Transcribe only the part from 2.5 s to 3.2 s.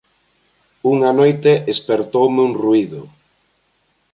ruído: